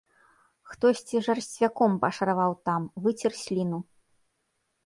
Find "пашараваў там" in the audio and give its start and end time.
2.05-2.81